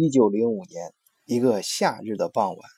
[0.00, 0.92] 一九零五年
[1.24, 2.70] 一个夏日的傍晚，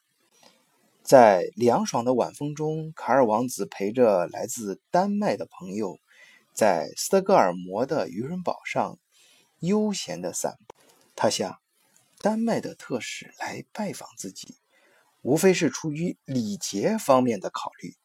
[1.03, 5.99] 在凉爽的晚风中，卡尔王子陪着来自丹麦的朋友，
[6.55, 8.99] 在斯德哥尔摩的渔人堡上
[9.59, 10.75] 悠闲的散步。
[11.15, 11.59] 他想，
[12.23, 14.55] 丹麦的特使来拜访自己，
[15.21, 17.97] 无非是出于礼节方面的考虑，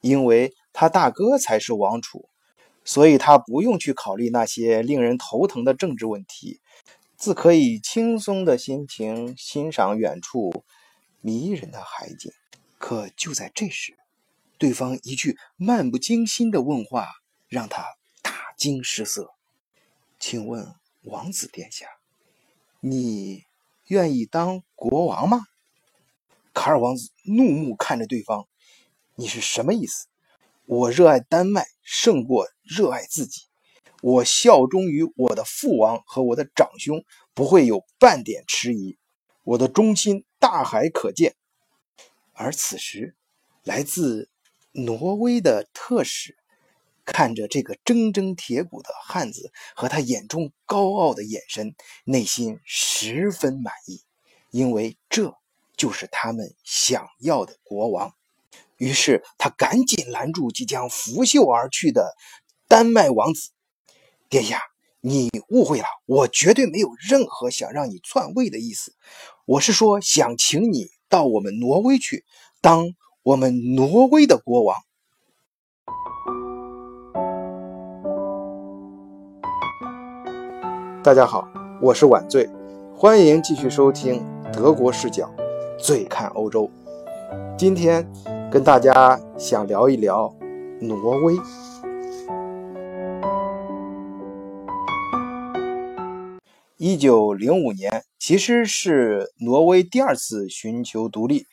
[0.00, 2.26] 因为他大哥才是王储。
[2.84, 6.61] 所以他不用去考虑那些令人头疼的政治问题，
[7.22, 10.64] 自可以轻松的心情欣赏远处
[11.20, 12.32] 迷人的海景。
[12.78, 13.96] 可就在这时，
[14.58, 17.06] 对方一句漫不经心的问话
[17.46, 17.84] 让他
[18.22, 19.30] 大惊失色
[20.18, 21.86] ：“请问王子殿下，
[22.80, 23.44] 你
[23.86, 25.46] 愿意当国王吗？”
[26.52, 28.48] 卡尔王子怒目看着对方
[29.14, 30.08] ：“你是什么意思？”
[30.66, 33.42] 我热爱丹麦胜过热爱自己，
[34.02, 38.98] 我效忠于我的父王和我的长兄，不会有半点迟疑。
[39.44, 41.36] 我的忠心大海可见。
[42.32, 43.14] 而此时，
[43.62, 44.28] 来自
[44.72, 46.36] 挪威的特使
[47.04, 54.02] 看着这个铮铮铁骨的汉子和他眼中高傲的眼神，内心十分满意，
[54.50, 55.32] 因为这
[55.76, 58.12] 就是他们想要的国王。
[58.78, 62.16] 于是他赶紧拦住即将拂袖而去的
[62.66, 63.50] 丹麦王子
[64.32, 64.56] ：“殿下，
[65.02, 68.94] 你误会了，我绝对没有任何想让你篡位的意思。
[69.44, 72.24] 我是说，想请你到我们挪威去，
[72.62, 72.86] 当
[73.22, 74.74] 我们挪威的国王。”
[81.04, 81.46] 大家好，
[81.82, 82.48] 我是晚醉，
[82.96, 85.30] 欢迎继续收听德国视角，
[85.78, 86.70] 醉看欧洲。
[87.58, 88.10] 今天。
[88.50, 90.30] 跟大家想聊一聊
[90.78, 91.34] 挪威。
[96.84, 101.46] 一九零五年其实是挪威第二次寻求独立，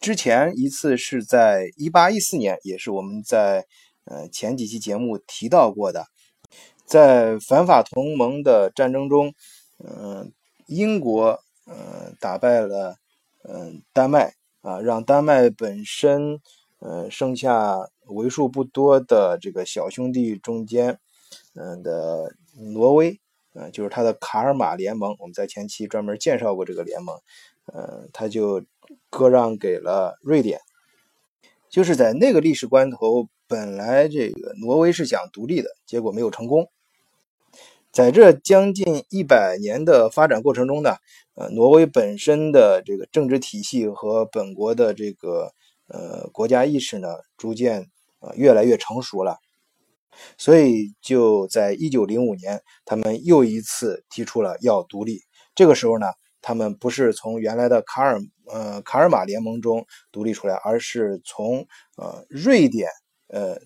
[0.00, 3.66] 之前一次是在一八一四年，也是我们在
[4.04, 6.06] 呃前几期节目提到过的，
[6.84, 9.32] 在反法同盟的战争中，
[9.78, 10.32] 嗯，
[10.66, 12.96] 英国嗯打败了
[13.44, 14.34] 嗯丹麦。
[14.62, 16.40] 啊，让丹麦本身，
[16.80, 20.98] 呃，剩下为数不多的这个小兄弟中间，
[21.54, 22.34] 嗯的
[22.72, 23.20] 挪威，
[23.58, 27.18] 嗯，就是他的卡尔马联盟，我们在前期专门介绍过这个联盟，
[27.66, 28.62] 呃，他就
[29.10, 30.60] 割让给了瑞典。
[31.68, 36.70] 就是在那个历史关头，本来这个挪威是想独立的，结果没有成功。
[37.90, 40.96] 在这将近一百年的发展过程中呢。
[41.40, 45.52] 呃，挪威本身的这个政治体系和本国的这个
[45.86, 47.86] 呃国家意识呢，逐渐
[48.18, 49.38] 呃越来越成熟了，
[50.36, 55.20] 所以就在一九零五年，他们又一次提出了要独立。
[55.54, 56.06] 这个时候呢，
[56.42, 61.66] 他们不是从原来的卡尔呃卡尔马联盟中独立出来，而是从
[61.96, 62.88] 呃瑞典
[63.28, 63.58] 呃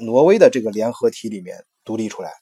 [0.00, 2.32] 挪威的这个联合体里面独立出来。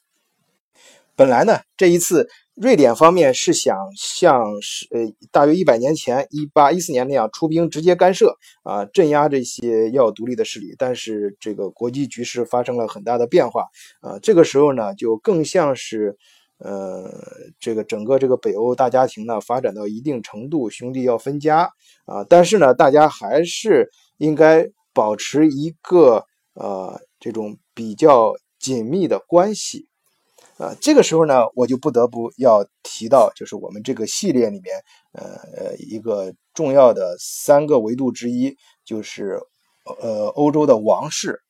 [1.15, 2.29] 本来呢，这一次。
[2.55, 8.33] 瑞典方面是想像是呃大约一百年前一八一四年那样出兵直接干涉
[8.63, 13.65] 啊镇压这些要独立的势力，但是这个国际局势发生了很大的变化
[13.99, 16.17] 啊，这个时候呢就更像是
[16.59, 17.11] 呃
[17.59, 21.69] 这个整个这个北欧大家庭呢发展到一定程度，兄弟要分家
[22.05, 26.23] 啊，但是呢大家还是应该保持一个
[26.53, 29.89] 呃这种比较紧密的关系。
[30.57, 35.23] 啊，这个时候呢，我就不得不要提到，就是我们这个系列里面，呃
[35.55, 38.55] 呃，一个重要的三个维度之一，
[38.85, 39.39] 就是
[40.01, 41.41] 呃欧洲的王室。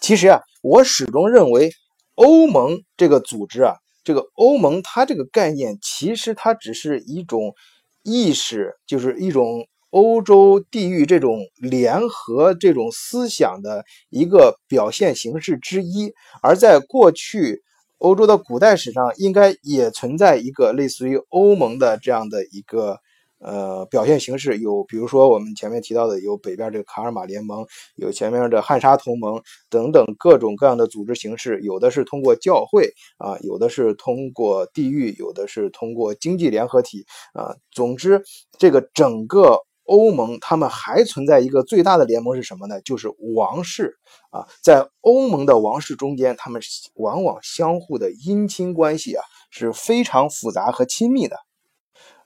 [0.00, 1.72] 其实啊，我始终认为
[2.14, 3.74] 欧盟这个组织啊，
[4.04, 7.54] 这个欧盟它这个概念，其实它只是一种
[8.02, 9.66] 意识，就是一种。
[9.94, 16.12] 欧洲地域这种联合这种思想的一个表现形式之一，
[16.42, 17.62] 而在过去
[17.98, 22.98] 欧洲的古代史上，应该也存在一个类似于欧盟的这样的一个
[23.38, 24.58] 呃表现形式。
[24.58, 27.64] 有比如说我们前面提到的，有北边这个卡尔马联盟，
[27.94, 29.40] 有前面的汉莎同盟
[29.70, 31.60] 等等各种各样的组织形式。
[31.62, 37.54] 有的是通过教会啊，有的是通过地域，有的是通过经济联合体啊。
[37.70, 38.24] 总之，
[38.58, 39.56] 这个整个。
[39.84, 42.80] 欧盟他们还存在一个最大的联盟是什么呢？
[42.82, 43.96] 就是王室
[44.30, 46.60] 啊，在欧盟的王室中间，他们
[46.94, 51.36] 往往相互的姻亲关系啊是非常复杂和亲密的。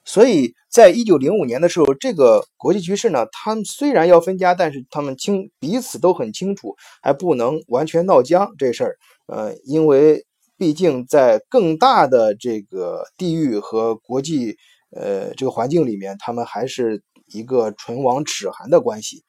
[0.04, 8.96] 所以在一九零五年的时候，这个国际局势呢，他们虽然要分家，但是他们清彼此都很清楚，还不能完全闹僵这事儿。
[9.26, 10.24] 呃，因为
[10.56, 14.56] 毕竟在更大的这个地域和国际
[14.96, 17.02] 呃这个环境里面，他们还是
[17.32, 19.22] 一个唇亡齿寒的关系。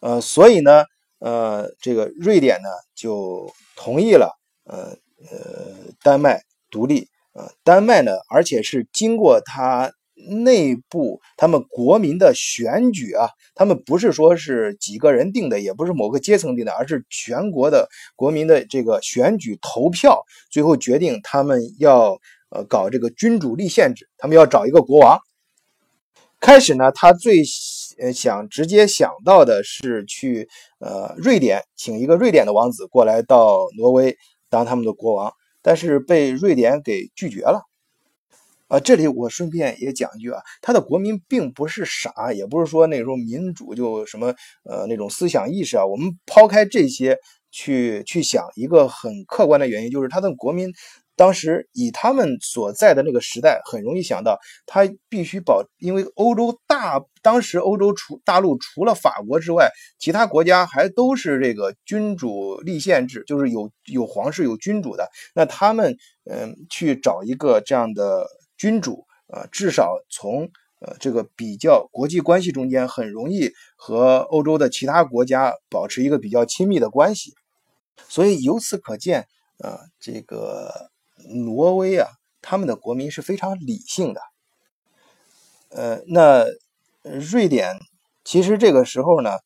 [0.00, 0.84] 呃，所以呢，
[1.18, 4.32] 呃，这个瑞典呢就同意了，
[4.64, 4.96] 呃
[5.30, 7.08] 呃，丹麦独立。
[7.32, 9.92] 呃，丹麦呢，而且是经过他。
[10.30, 20.20] 内部他们国民的选举啊，他们不是说是几个人定的，也不是某个阶层定的，而是全国的国民的这个选举投票，
[20.50, 22.18] 最后决定他们要
[22.50, 25.16] 呃搞这个君主立宪制，他们要找一个国王。
[26.40, 27.42] 开始呢，他最
[28.14, 30.48] 想直接想到的是去
[30.78, 34.16] 呃瑞典请一个瑞典的王子过来到挪威
[34.48, 35.32] 当他们的国王，
[35.62, 37.62] 但是被瑞典给拒绝了。
[38.68, 45.86] 啊，这里我顺便也讲一句啊，他的国民并不是傻，也不是说那种民主就什么呃那种思想意识啊。
[45.86, 47.16] 我们抛开这些
[47.50, 50.70] 去去想一个很客观的原因，就是他的国民
[51.18, 65.10] 当时以他们所在的那个时代，很容易想到他必须保，因为欧洲大当时欧洲除大陆除了法国之外，其他国家还都是这个君主立宪制，就是有有皇室有君主的。
[65.34, 68.26] 那他们嗯去找一个这样的。
[68.60, 70.50] 君主啊，至少从
[70.80, 77.32] 呃这个比较国际关系中间，很容易和欧洲的其他国家保持一个比较亲密的关系。
[78.08, 79.28] 所以由此可见，
[79.58, 80.90] 啊，这个
[81.28, 82.08] 挪威啊，
[82.42, 84.20] 他们的国民是非常理性的。
[85.70, 86.44] 呃，那
[87.02, 87.78] 瑞典
[88.24, 89.38] 其实这个时候呢，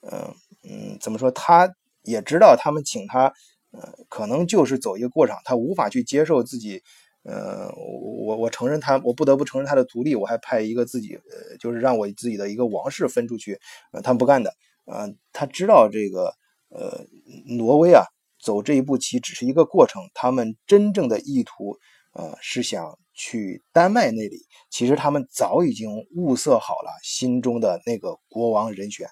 [0.00, 0.34] 嗯
[0.64, 1.30] 嗯，怎么说？
[1.30, 3.32] 他也知道他们请他，
[3.72, 6.82] 呃，可能就是走一个过场，他无法去接受自己。
[7.28, 13.58] 呃，我我承认他，我不得不承认他的独立，我还派一个自己，呃，就是让我自己的一个王室分出去，
[13.90, 14.54] 呃，他们不干的，
[14.84, 16.32] 呃，他知道这个，
[16.68, 17.04] 呃，
[17.48, 18.04] 挪威啊，
[18.46, 21.76] 走这一步棋只是一个过程，他们真正的意图，
[22.12, 29.08] 呃，是想去丹麦那里，其实他们早已经物色好了心中的那个国王人选，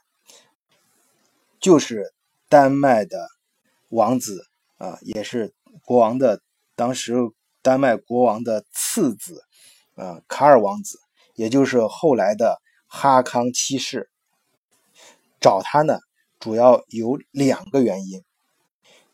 [1.58, 2.14] 就是
[2.48, 3.26] 丹麦的
[3.88, 4.46] 王子
[4.78, 5.52] 啊，也是
[5.84, 6.40] 国王的
[6.76, 7.14] 当时。
[7.64, 9.42] 丹麦国王的次子，
[9.94, 10.98] 啊，卡尔王子，
[11.34, 14.10] 也就是后来的哈康七世，
[15.40, 15.98] 找他呢，
[16.38, 18.22] 主要有两个原因。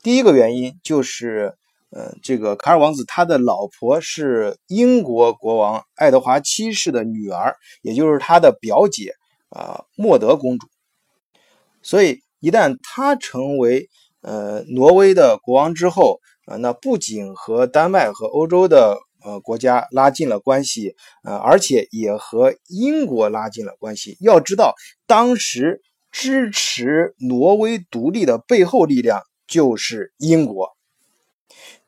[0.02, 1.54] 第一个原因就是，
[1.90, 9.12] 呃，这个卡尔王子他的老婆是英国国王爱德华七世的女儿，也就是他的表姐
[9.50, 10.66] 啊，莫德公主。
[11.82, 13.88] 所以，一旦他成为
[14.22, 20.94] 呃挪威的国王之后，啊，那不仅和丹麦和欧洲的呃国家拉近了关系，
[21.24, 24.16] 呃，而且也和英国拉近了关系。
[24.20, 24.74] 要知道，
[25.06, 29.20] 当时支持挪威独立的背后力量
[29.50, 30.70] 就是英国。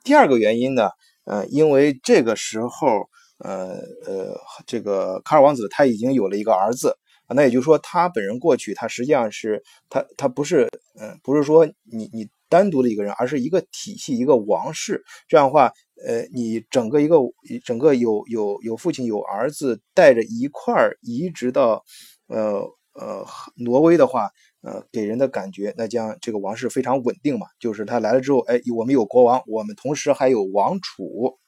[0.04, 0.90] 第二个原因呢，
[1.24, 4.36] 呃，因为这个时候，呃呃，
[4.66, 6.98] 这个卡尔王子他已经有了一个儿子，
[7.28, 10.68] 那也就是说，他本人过去，他实际上是他他不是，
[11.00, 12.28] 嗯，不是说你你。
[12.52, 15.02] 单独的一个人，而是一个体系，一个王室。
[15.26, 15.72] 这样的话，
[16.06, 17.16] 呃，你整个一个
[17.64, 21.82] 整个有有有父亲有儿子带着一块儿移植到，
[22.26, 22.60] 呃
[22.92, 23.26] 呃
[23.56, 24.28] 挪威的话，
[24.62, 27.46] 呃，给人的感觉，那将这个王室非常稳定嘛。
[27.60, 31.38] 就是他来了之后，哎，我们有国王，我们同时还有王储，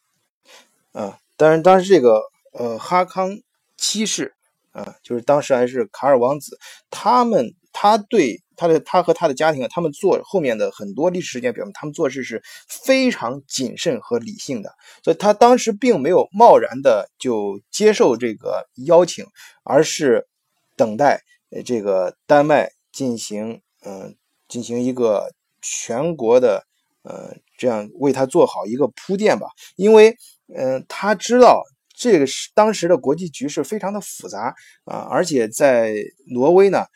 [0.93, 2.21] 啊，当然当时这个
[2.53, 3.39] 呃哈康
[3.77, 4.35] 七世，
[4.73, 6.59] 啊，就是当时还是卡尔王子，
[6.91, 8.43] 他们他对。
[8.57, 14.73] 他的他和他的家庭，他们做后面的很多历史事件表明，他们做事是非常谨慎和理性的。
[15.03, 19.27] 所以他当时并没有贸然的就接受这个邀请，
[19.65, 20.29] 而是
[20.77, 21.25] 等待
[21.67, 24.15] 这个丹麦进行嗯
[24.49, 25.29] 进行一个
[25.61, 26.65] 全国的
[27.03, 29.49] 呃这样为他做好一个铺垫吧。
[29.77, 30.17] 因为
[30.55, 31.63] 嗯他知道
[31.95, 35.95] 这个是当时的国际局势非常的复杂啊，而且在
[36.29, 36.87] 挪威呢。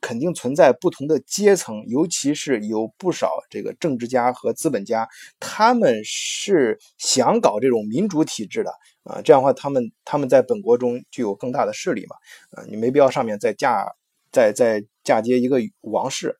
[0.00, 8.72] 肯定存在不同的阶层，尤其是有不少这个政治家和资本家，他们是想搞这种民主体制的
[9.04, 9.22] 啊。
[9.22, 12.16] 这样的话，他们他们在本国中具有更大的势力嘛？
[12.50, 13.86] 啊，你没必要上面再架
[14.32, 16.36] 再再嫁接一个王室。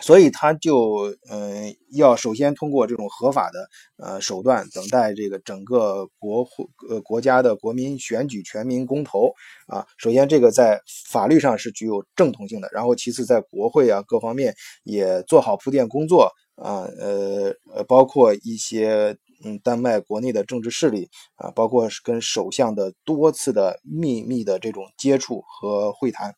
[0.00, 9.32] 所以他就嗯，要首先通过这种合法的呃手段，等待这个整个国会呃国家的国民选举全民公投
[9.68, 9.86] 啊。
[9.96, 16.82] 首先这个在法律上是具有正统性的，然后其次在国会啊各方面也做好铺垫工作啊。
[16.98, 26.34] 呃呃，包括一些嗯丹麦国内的政治势力啊，包括跟首相的多次的秘密的这种接触和会谈，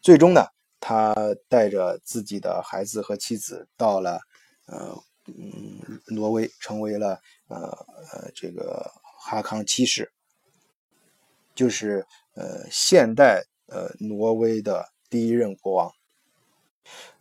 [0.00, 0.46] 最终呢。
[0.80, 1.12] 他
[1.48, 4.20] 带着自己的孩子和妻子到了，
[4.66, 7.58] 呃嗯，挪威成为了呃
[8.12, 8.88] 呃这个
[9.20, 10.08] 哈康七世，
[11.52, 15.92] 就是呃现代呃挪威的第一任国王。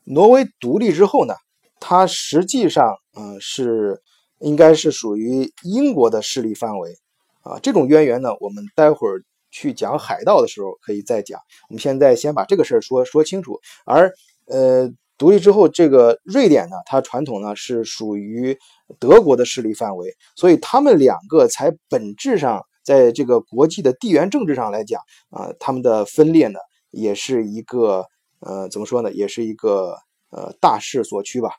[0.04, 1.34] 挪威独立之后呢，
[1.80, 4.04] 它实际上嗯是
[4.38, 6.96] 应该是属于英国的势力范围
[7.42, 7.58] 啊。
[7.58, 9.24] 这种渊源呢，我们待会儿
[9.58, 11.40] 去讲海盗的时候可以再讲。
[11.70, 13.60] 我们现在先把这个事儿说说清楚。
[13.86, 14.14] 而
[14.46, 14.90] 呃。
[15.20, 18.56] 独立之后，这个瑞典呢，它传统呢是属于
[19.00, 26.60] 德国的势力范围，所以他们两个才本质上在这个国际的地缘政治上来讲啊，他们的分裂呢
[26.92, 28.06] 也是一个
[28.42, 29.98] 呃怎么说呢，也是一个
[30.30, 31.50] 呃大势所趋吧。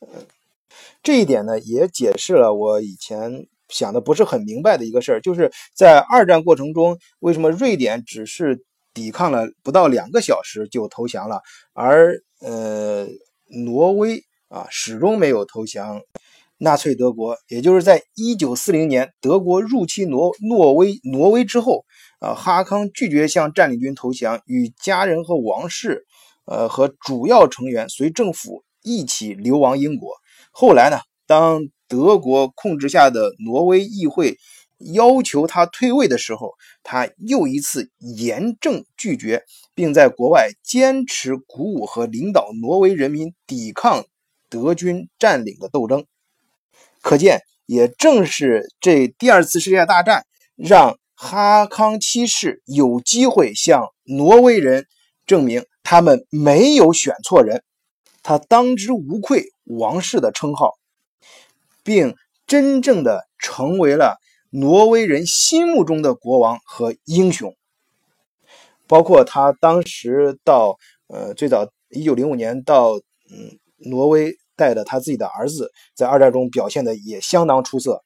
[0.00, 0.08] 呃，
[1.00, 11.40] 这一点呢也解释了我以前想的不是很明白的一个事儿，就是在二战过程中，为什么瑞典只是抵抗了不到两个小时就投降了，
[11.72, 13.06] 而呃，
[13.64, 16.00] 挪威啊，始终没有投降
[16.56, 17.36] 纳粹德国。
[17.48, 21.84] 也就是在一九四零年德国入侵挪挪威挪威之后，
[22.20, 26.06] 啊，哈康拒绝向占领军投降，与家人和王室，
[26.46, 30.14] 呃，和主要成员随政府一起流亡英国。
[30.50, 34.36] 后来呢，当德国控制下的挪威议会。
[34.94, 36.52] 要求他退位的时候，
[36.84, 39.42] 他又一次严正拒绝，
[39.74, 44.04] 并在国外坚持鼓舞和领导挪威人民抵抗
[44.48, 46.04] 德军占领的斗争。
[47.02, 54.86] 可见，也正是这第二次世界大战，让哈康七世有机会向挪威人
[55.26, 57.64] 证明他们没有选错人，
[58.22, 60.74] 他当之无愧王室的称号，
[61.88, 62.14] 并
[62.46, 64.18] 真正的成为了。
[64.50, 67.54] 挪威人心目中的国王和英雄，
[68.86, 70.78] 包括他当时到
[71.08, 72.94] 呃最早一九零五年到
[73.30, 78.02] 嗯挪威带的他自己的儿子，在二战中表现的也相当出色。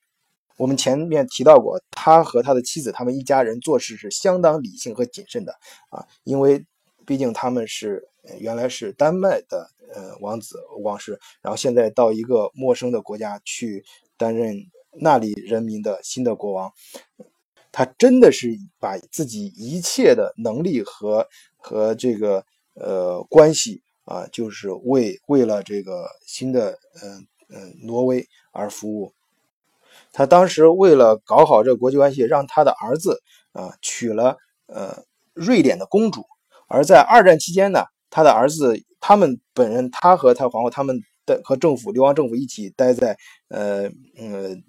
[0.57, 5.53] 我们前面提到过，他和他的妻子他们一家人做事是相当理性和谨慎的
[5.91, 6.67] 啊，因为
[7.07, 13.85] 毕竟他们是原来是丹麦的呃王子王室，然后现在到一个陌生的国家去
[14.17, 14.57] 担任。
[14.95, 16.71] 那里人民的新的国王，
[17.73, 21.27] 他真的是把自己一切的能力和
[21.57, 29.15] 和这个呃关系啊，就是为为了这个新的嗯嗯挪威而服务。
[30.13, 34.37] 他当时为了搞好这国际关系，让他的儿子啊娶了
[34.67, 35.03] 呃
[35.33, 36.23] 瑞典的公主。
[36.69, 43.17] 而在二战期间呢，他的儿子他们本人，他和他皇后他们的和政府流亡政府一起待在
[43.49, 44.63] 呃嗯。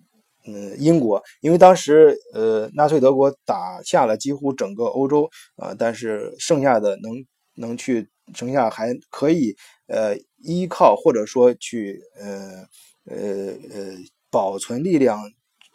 [0.46, 7.14] 嗯，英国因为当时呃纳粹德国打下了几乎整个欧洲啊，但是剩下的能
[7.56, 9.56] 能去剩下还可以
[9.88, 12.68] 呃依靠或者说去呃
[13.06, 13.96] 呃呃
[14.30, 15.18] 保存力量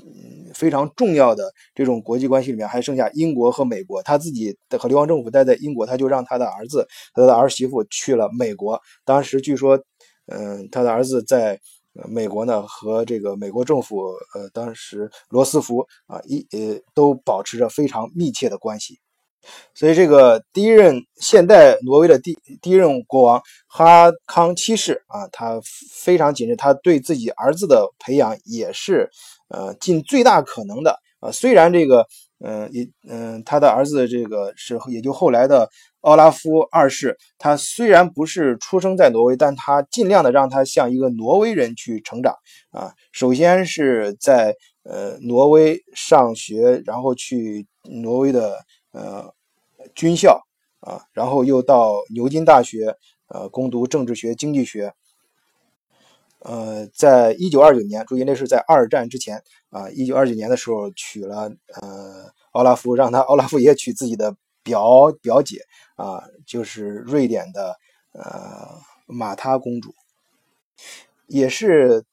[0.00, 8.81] 嗯非常重要的这种国际关系里面还剩下英国和美国，他自己的和流亡政府待在英国，他就让他的儿子他的儿媳妇去了美国。
[9.05, 9.78] 当时据说
[10.26, 11.61] 嗯他的儿子在。
[12.09, 19.00] 美国呢和这个美国政府，呃，当时罗斯福啊一呃都保持着非常密切的关系，
[19.75, 29.11] 所以这个第一任现代挪威的第第一任国王哈康七世啊，他非常谨慎，他对自己儿子的培养也是
[29.49, 32.07] 呃尽最大可能的啊，虽然这个。
[32.40, 35.69] 嗯，也嗯，他的儿子这个是也就后来的
[36.02, 42.37] 奥拉夫二世，他虽然不是出生在挪威，但他尽量的让他像一个挪威人去成长
[42.71, 42.93] 啊。
[43.11, 48.61] 首先是在呃挪威上学，然后去挪威的
[48.93, 49.35] 呃
[49.97, 50.40] 军校
[50.78, 52.95] 啊，然后又到牛津大学
[53.26, 54.93] 呃攻读政治学、经济学。
[56.40, 59.90] 呃，在一九二九年，注意那是在二战之前啊。
[59.90, 65.61] 一九二九年的时候娶了呃奥拉夫，让他奥拉夫也娶自己的表表姐
[65.97, 67.76] 啊，就是瑞典的
[68.12, 68.68] 呃
[69.07, 69.92] 马塔公主。
[71.26, 72.04] 也是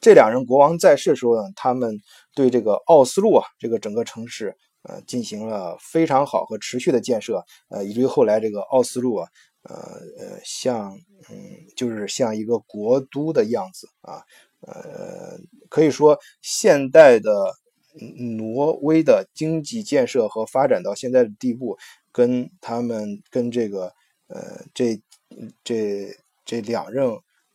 [0.00, 2.00] 这两人国王在世的时候呢，他们
[2.34, 9.28] 对这个奥斯陆啊这个整个城市呃进行了非常好和持续的建设，呃，以至于后来这个奥斯陆啊。
[9.68, 9.76] 呃
[10.18, 10.98] 呃，像
[11.30, 11.36] 嗯，
[11.76, 14.24] 就是像一个国都的样子啊，
[14.60, 17.54] 呃，可以说现代的
[18.36, 21.76] 挪威的经济建设和发展到现在的地步，
[22.12, 23.92] 跟他们跟这个
[24.28, 25.00] 呃这
[25.62, 27.08] 这这两任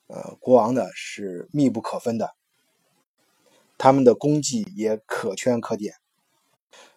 [0.07, 2.35] 呃国王呢是密不可分的，
[3.77, 5.95] 他们的功绩也可圈可点。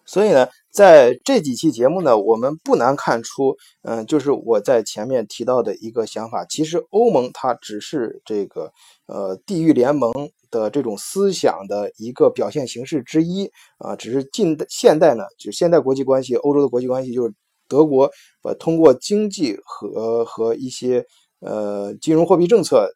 [0.07, 8.71] 所以呢，在这几期节目呢，我们不难看出，嗯，就是我在前面提到的一个想法，其实欧盟它只是这个
[9.07, 10.09] 呃地域联盟
[10.49, 17.33] 的这种思想的一个表现形式之一啊，只是近现代呢，就现代国际关系，欧洲的国际关系就是
[17.67, 18.09] 德国
[18.43, 21.05] 呃通过经济和和一些
[21.41, 22.89] 呃金融货币政策，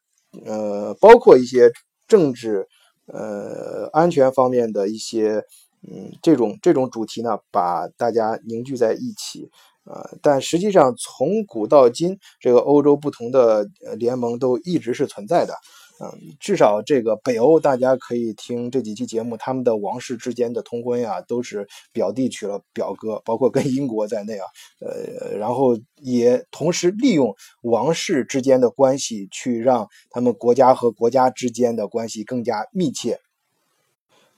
[0.46, 1.70] 呃，包括一些
[2.08, 2.66] 政治
[3.08, 5.44] 呃安全方面的一些。
[5.90, 9.50] 嗯，这种这种主题呢，把大家凝聚在一起，
[9.84, 15.56] 呃，但实际上从古到今，这个欧洲不同的联盟都一直是存在的，
[16.00, 24.46] 嗯，至少这个北欧，大家可以听这几期节目，他们的王室之间的通婚呀，都是表弟娶了表哥，包括跟英国在内啊，
[24.82, 33.20] 呃，然后也同时利用王室之间的关系，去让他们国家和国家之间的关系更加密切，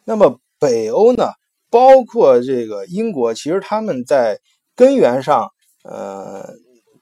[0.06, 0.40] 那么。
[0.64, 1.28] 北欧呢，
[1.70, 4.40] 包括这个英国，其实他们在
[4.78, 5.50] 根源上，
[5.84, 6.48] 呃，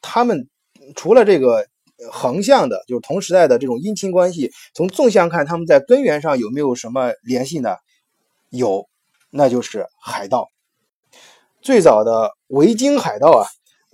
[0.02, 0.48] 他们
[0.96, 1.68] 除了这个
[2.12, 7.76] 横向的，就是同时代的这种姻亲关系，从纵向看，他们在根源上有没有什么联系呢？
[8.50, 8.88] 有，
[9.30, 10.48] 那就是海盗。
[11.62, 13.46] 最早的维京海盗啊，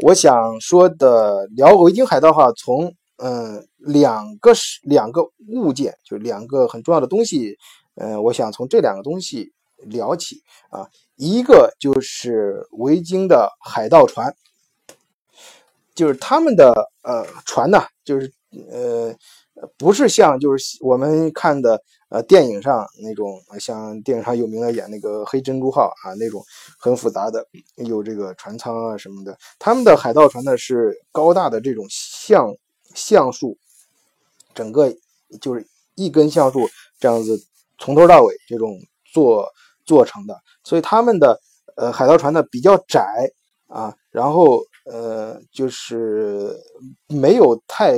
[0.05, 7.57] 我想说的聊维京海盗话，从嗯两个是两个物件，就两个很重要的东西，
[7.95, 9.51] 呃，我想从这两个东西。
[9.83, 14.35] 聊起啊，一个就是维京的海盗船，
[15.95, 18.33] 就是他们的呃船呢，就是
[18.71, 19.15] 呃
[19.77, 26.43] 不是像就是我们看的呃电影上那种，像电影上有名的演那个黑珍珠号啊那种
[26.77, 29.37] 很复杂的，有这个船舱啊什么的。
[29.57, 32.53] 他们的海盗船呢是高大的这种橡
[32.93, 33.57] 橡树，
[34.53, 34.93] 整个
[35.39, 35.65] 就是
[35.95, 36.67] 一根橡树
[36.99, 37.39] 这样子
[37.77, 38.77] 从头到尾这种
[39.13, 39.47] 做。
[39.87, 41.39] 做成的，所以他们的
[41.77, 43.01] 呃海盗船呢比较窄
[43.67, 46.55] 啊，然后呃就是
[47.07, 47.97] 没有太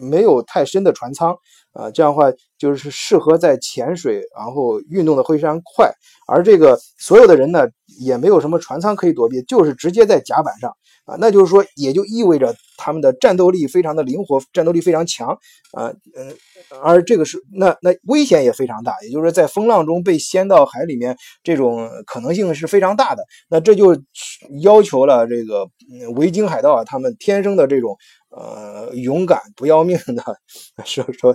[0.00, 1.36] 没有太深的船舱
[1.72, 5.92] 啊，这样的话就是适合在潜水，然后运动的会非常快，
[6.26, 7.66] 而这个所有的人呢
[7.98, 10.72] 也没有什么船舱可以躲避，就是直接在甲板上。
[11.06, 15.28] 啊，那就是说，也就意味着他们的战斗力非常的灵活，战斗力非常强
[15.72, 16.34] 啊，嗯，
[16.82, 23.22] 而这个是那那危险也非常大，也就是说，在风浪中被掀到海里面，这种可能性是非常大的。
[23.50, 23.94] 那这就
[24.62, 25.68] 要求了这个
[26.14, 27.96] 维京海盗啊，他们天生的这种
[28.30, 30.22] 呃勇敢不要命的，
[30.86, 31.34] 说说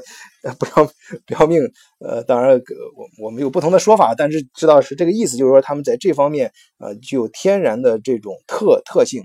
[0.57, 0.85] 不要
[1.25, 1.61] 不要命，
[1.99, 2.61] 呃，当然
[2.95, 9.23] 我我们有不同的说法，但是知道是这个意思，就是说他们在这方面呃具有天然的这种特特性。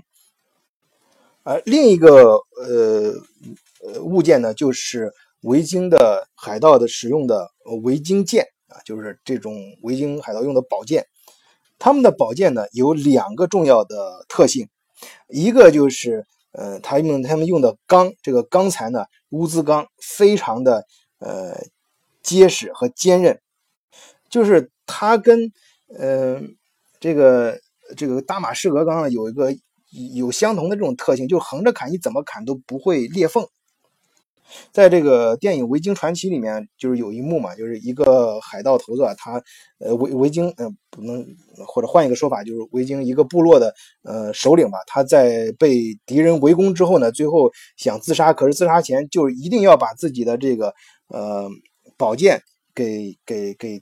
[1.43, 3.13] 而另一个呃
[3.83, 7.47] 呃物件呢，就是维京的海盗的使用的
[7.83, 11.05] 维京剑啊，就是这种维京海盗用的宝剑。
[11.79, 14.67] 他们的宝剑呢有两个重要的特性，
[15.27, 20.85] 一个就是呃，他用他们用的钢，这个钢材呢乌兹钢非常的
[21.19, 21.61] 呃
[22.21, 23.39] 结实和坚韧，
[24.29, 25.51] 就是它跟
[25.97, 26.55] 嗯
[26.99, 27.59] 这个
[27.97, 29.55] 这个大马士革钢有一个。
[30.13, 33.47] 有相同的这种特性，就横着砍，你怎么砍都不会裂缝。
[34.71, 39.41] 在这个电影《维京传奇》里面，就是有一幕嘛，就是一个海盗头子，他
[39.79, 41.25] 呃维维京呃不能
[41.67, 50.73] 或者换一个说法，就是维京一个部落的呃首领吧，他在被敌人围攻之后呢，最后想自杀，可是自杀前就一定要把自己的这个
[51.09, 51.49] 呃
[51.97, 52.41] 宝剑
[52.73, 53.81] 给给给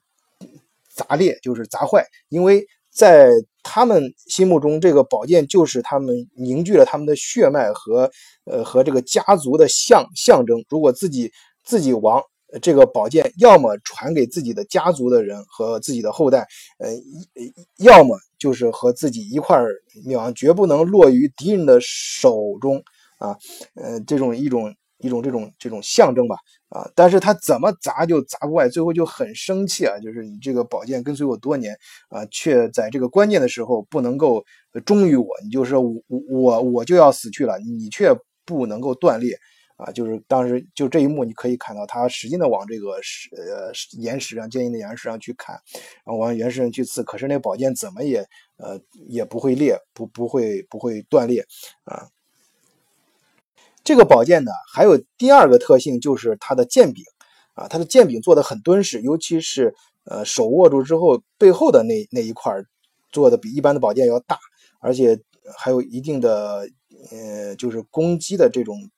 [0.95, 2.65] 砸裂，就是砸坏，因为。
[2.95, 3.27] 在
[3.63, 8.11] 他们心目中，这个宝剑就是他们凝聚了他们的血脉和
[8.45, 10.63] 呃和这个家族的象象征。
[10.69, 11.31] 如果自己
[11.63, 12.21] 自己亡，
[12.61, 16.45] 这个宝剑要么传给自己的家族的人和自己的后代，
[16.77, 16.91] 呃，
[17.77, 19.69] 要么就是和自己一块儿
[20.05, 22.83] 灭亡，绝不能落于敌人的手中
[23.17, 23.35] 啊！
[23.75, 24.75] 呃，这种一种。
[24.99, 26.37] 一种这种这种象征吧，
[26.73, 31.77] 啊，但是他怎么砸就砸不坏，最后就很生气啊，就是你这个宝剑跟随我多年
[32.09, 34.43] 啊，却在这个关键的时候不能够
[34.83, 35.93] 忠于我，你就是我
[36.27, 38.11] 我我就要死去了，你却
[38.43, 39.37] 不能够断裂
[39.77, 45.53] 啊，就是当时就这一幕你可以看到他使劲的往这个石呃岩石上坚硬的岩石上去砍，
[46.03, 48.25] 然后往岩石上去刺，可是那宝剑怎么也
[48.57, 51.45] 呃也不会裂，不不会不会断裂
[51.83, 52.07] 啊。
[53.83, 57.03] 这个宝剑呢，还有第二个特性，就是它的剑柄
[57.53, 62.53] 啊，它的剑柄做的很敦实，尤其是呃手握住之后，背后的那那一块
[63.11, 64.39] 做的比一般的宝剑要大，
[64.79, 65.19] 而且
[65.57, 66.67] 还有一定的
[67.11, 68.89] 呃就是攻击的这种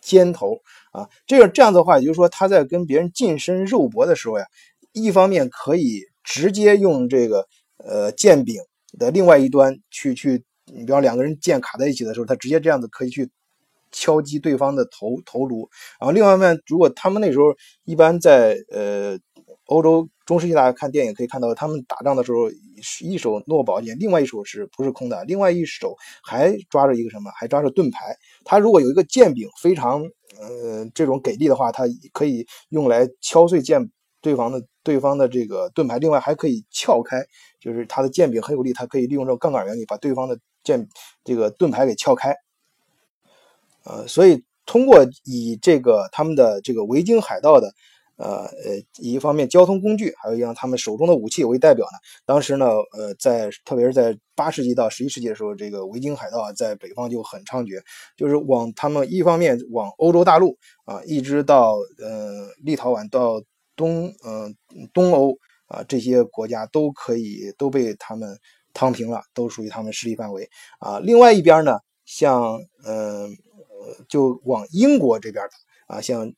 [0.00, 0.60] 尖头
[0.92, 4.44] 啊，这个这样的话，也就是说他在跟别人近身肉搏的时候呀，
[4.92, 7.46] 一方面可以直接用这个
[7.78, 8.60] 呃剑柄
[8.98, 13.30] 的另外一端去去，你比方两个人剑卡在一起的时候，他直接这样子可以去
[13.92, 15.68] 敲击对方的头头颅。
[16.00, 19.18] 然后另外一面，如果他们那时候一般在呃
[19.66, 22.50] 欧洲中世纪，大家看电影可以看到，他们打仗的时候
[23.00, 25.24] 一手握宝剑，另外一手是不是空的？
[25.24, 27.30] 另外一手还抓着一个什么？
[27.34, 28.16] 还抓着盾牌。
[28.44, 30.02] 他如果有一个剑柄非常
[30.40, 34.62] 呃这种给力的话，他可以用来敲碎剑对方的。
[34.86, 37.20] 对方的这个盾牌，另外还可以撬开，
[37.58, 40.88] 就是他的剑柄很有力，他可以利用这种杠杆原理把对方的剑
[41.24, 42.32] 这个盾牌给撬开。
[43.86, 47.72] 呃，所以通过以这个他们的这个维京海盗的，
[48.16, 51.98] 呃呃，一方面交通工具，还有一样他们手中的武器为代表呢。
[52.24, 57.80] 当时呢，呃，在特别是在八世纪到十一世纪的时候，这个维京海盗在北方就很猖獗，
[58.16, 63.42] 就是往他们一方面往欧洲大陆啊，一直到呃立陶宛到。
[63.78, 64.56] 东嗯
[64.94, 68.34] 东欧啊这些国家都可以都被他们
[68.72, 70.98] 趟平了，都属于他们势力范围啊。
[70.98, 73.28] 另外一边呢，像嗯
[74.08, 76.32] 就往英国这边的啊，像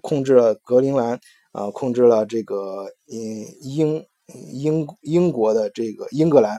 [0.00, 1.18] 控制了格陵兰
[1.52, 4.04] 啊，控制了这个嗯英
[4.52, 6.56] 英英国的这个英格兰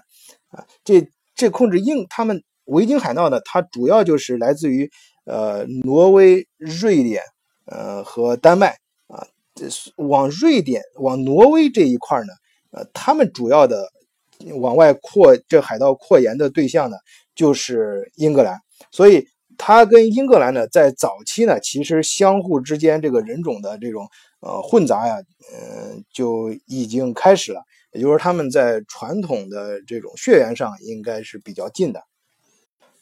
[0.49, 4.89] 啊，这这控制英他们维京海盗呢，它主要就是来自于
[5.25, 7.23] 呃挪威、瑞典
[7.65, 8.77] 呃和丹麦
[9.07, 9.27] 啊。
[9.97, 12.33] 往瑞典、往挪威这一块呢，
[12.71, 13.87] 呃，他们主要的
[14.55, 16.97] 往外扩这海盗扩延的对象呢，
[17.35, 18.57] 就是英格兰。
[18.91, 19.27] 所以，
[19.63, 25.17] 他跟英格兰呢，在早期呢，其实相互之间这个人种的这种呃混杂呀，
[25.53, 27.61] 嗯，就已经开始了。
[27.93, 32.01] 也就是说，他们在传统的这种血缘上应该是比较近的。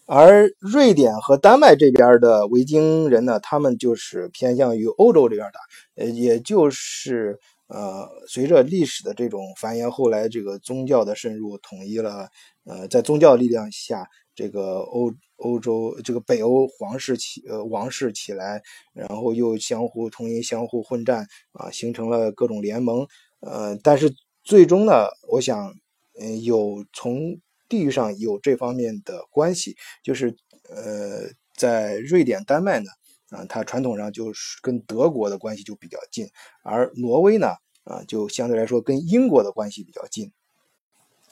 [0.05, 5.59] 而瑞典和丹麦这边的维京人呢，他们就是偏向于欧洲这边的，
[6.03, 12.27] 呃，也就是呃，随着历史的这种繁衍，后来这个宗教的渗入，统一了，
[12.65, 18.61] 呃，在宗教力量下，这个欧欧洲这个北欧皇室起呃王室起来，
[18.93, 23.07] 然后又相互统一、相互混战啊，形成了各种联盟，
[23.39, 25.73] 呃，但是最终呢，我想，
[26.19, 27.39] 嗯，有从。
[27.69, 30.35] 地域上有这方面的关系，就是
[30.71, 32.89] 呃，在瑞典、丹麦呢，
[33.29, 36.27] 啊，它传统上就是跟德国的关系就比较近，
[36.63, 37.49] 而挪威呢，
[37.83, 40.31] 啊，就相对来说跟英国的关系比较近。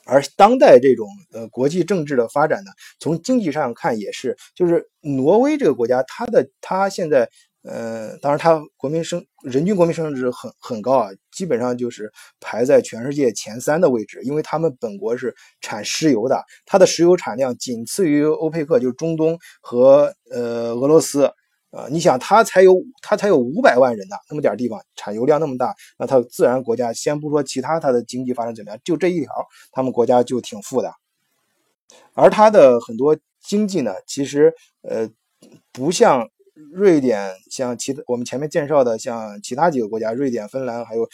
[0.08, 7.28] 而当代这种呃国际政治的发展呢，从经济上看也是，就是挪威这个国家，它的它现在。
[7.64, 14.20] 呃，当然，它国民生人均国民生产值很很高啊，基本上就是排在全世界前三的位置。
[14.22, 21.30] 因为他们本国是产石油的，它的石油产量仅次于欧佩克，就是中东和呃俄罗斯。
[21.78, 29.32] 啊，你想，它才有它才有五百万人呢，那么点地方产油量那么大，那它自然国家先不说其他，它的经济发展怎么样，就这一条，
[29.70, 30.92] 他们国家就挺富的。
[32.14, 35.08] 而它的很多经济呢，其实呃
[35.72, 36.28] 不像。
[36.72, 41.08] 瑞典像其他我们前面介绍的，像其他几个国家，瑞典、芬兰还有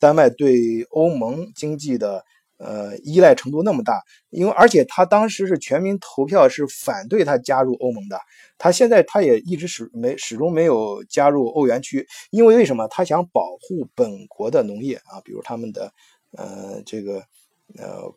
[0.00, 2.24] 丹麦对欧盟经济的
[2.58, 8.18] 呃依赖程度那么大，因为而且他当时是全民投票是反对他加入欧盟的，
[8.56, 12.86] 他现在他也一直始没始终没有加入欧元区，因为为什么？
[12.88, 15.92] 他想保护本国的农业啊，比如他们的
[16.32, 17.22] 呃这个
[17.78, 18.14] 呃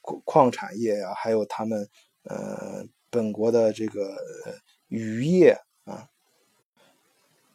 [0.00, 1.88] 矿矿产业啊，还有他们
[2.24, 4.16] 呃本国的这个
[4.88, 6.08] 渔业啊。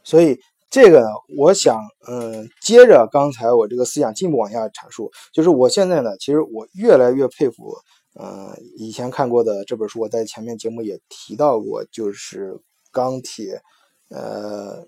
[0.04, 0.40] 所以
[0.72, 1.08] 这个呢，
[1.38, 7.76] 我想，嗯，接着刚才我这个思想进一步往下阐述，就是我现在呢，其实我越来越佩服，
[8.14, 12.54] 呃，以前看过的这本书，我在前面节目也提到过，就是
[12.90, 13.62] 《钢铁，
[14.08, 14.88] 呃，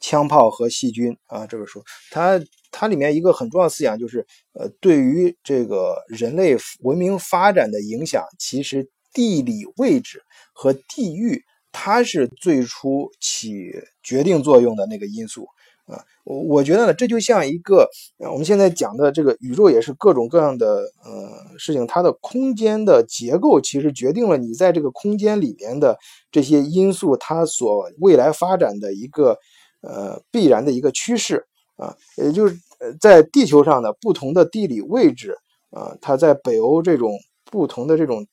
[0.00, 2.40] 枪炮和细菌》啊，这本书，它
[2.72, 11.44] 它里面一个很重要的思想就是，呃，对于这个人类文明发展的影响，其实地理位置和地域。
[11.72, 15.48] 它是最初起决定作用的那个因素
[15.86, 25.98] 啊，我我觉得呢，这就像一个我们现在讲的这个宇宙也是各种各样的呃事情，它的空间的结构其实决定了你在这个空间里边的
[26.30, 29.36] 这些因素，它所未来发展的一个
[29.80, 31.44] 呃必然的一个趋势
[31.76, 32.56] 啊，也就是
[33.00, 35.36] 在地球上的不同的地理位置
[35.70, 37.10] 啊，它在北欧这种
[37.50, 38.26] 不同的这种。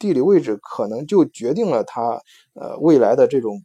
[0.00, 2.20] 地理位置可能就决定了它
[2.54, 3.62] 呃未来的这种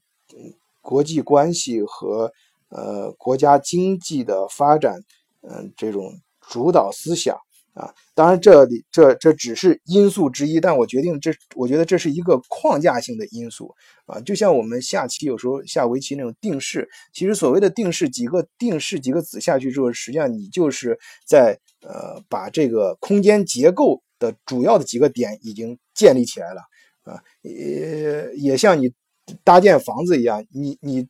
[0.82, 2.32] 国际关系和
[2.70, 5.00] 呃国家经济的发展，
[5.42, 7.36] 嗯，这种主导思想，
[7.74, 7.92] 啊。
[8.14, 13.74] 当然，这里这这只是因素之一，但我决定这，我觉得这是一个框架性的因素
[14.06, 14.20] 啊。
[14.22, 26.62] 就像我们下棋有时候下围棋那种定式，其实所谓的定式，几个定式几个子下去之后，实际上你就是在呃把这个空间结构的主要的几个点已经建立起来了
[27.04, 27.18] 啊。
[27.42, 28.92] 也也像你
[29.44, 31.08] 搭建房子一样，你你